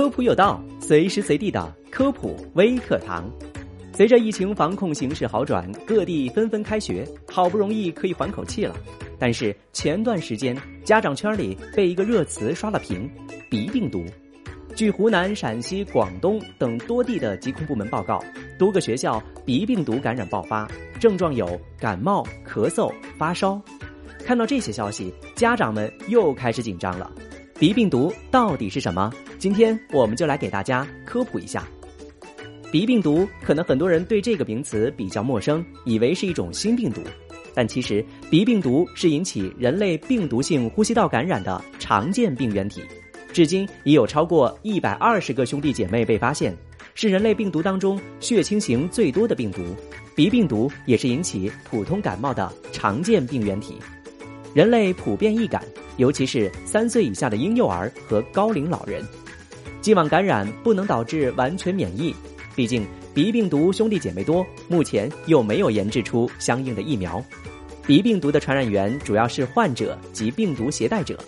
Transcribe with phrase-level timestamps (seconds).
[0.00, 3.30] 科普有道，随时随地的科普微课堂。
[3.92, 8.74] 随着疫情防控形势好转，各地纷纷开学，好不容易可以缓口气了。
[9.18, 13.10] 但是前段时间，家长圈里被一个热词刷了屏：
[13.50, 14.02] 鼻病毒。
[14.74, 18.24] 据湖南、陕西、广东等多地的疾控部门报告，
[18.58, 20.66] 多个学校鼻病毒感染爆发，
[20.98, 23.60] 症状有感冒、咳嗽、发烧。
[24.24, 27.12] 看到这些消息，家长们又开始紧张了。
[27.58, 29.12] 鼻病毒到底是什么？
[29.40, 31.66] 今天我们就来给大家科普一下。
[32.70, 37.00] 鼻病毒可能很多人对这个名词比较陌生，以为是一种新病毒，
[37.54, 42.82] 但其实鼻病毒是引起人类病毒性呼吸道感染的常见病原体。
[43.32, 46.54] 至今已有超过一百二十个兄弟姐妹被发现，
[46.94, 49.62] 是人类病毒当中血清型最多的病毒。
[50.14, 53.78] 鼻病毒也是引起普通感冒的常见病原体。
[54.52, 55.64] 人类普遍易感，
[55.96, 59.02] 尤其是三岁以下的婴幼儿和高龄老人。
[59.80, 62.14] 既往感染不能导致完全免疫，
[62.54, 67.22] 毕竟鼻病毒兄弟姐妹多，目前又没有研制出相应的疫苗。
[67.86, 71.18] 鼻病毒的传染源主要是患者及病毒携带者。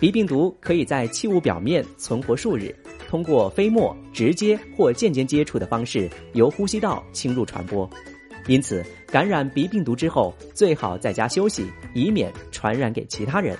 [0.00, 2.74] 鼻病毒可以在器物表面存活数日，
[3.06, 7.88] 通过飞沫直接或间接接触的方式由呼吸道侵入传播。
[8.46, 13.54] 因此，感染鼻病毒之后，最好在家休息，以免传染给其他人。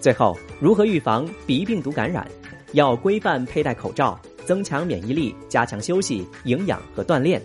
[0.00, 2.30] 最后，如何预防鼻病毒感染？
[2.72, 7.40] 要规范佩戴口罩，增强免疫力，加强休息、营养和锻炼，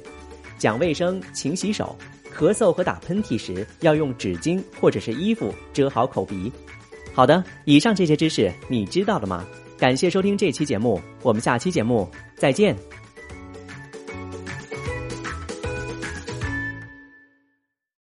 [0.57, 1.95] 讲卫生，勤洗手。
[2.35, 6.51] 咳嗽和打喷嚏时，要用纸巾或者是衣服遮好口鼻。
[7.13, 9.45] 好的，以上这些知识你知道了吗？
[9.77, 12.75] 感谢收听这期节目，我们下期节目再见。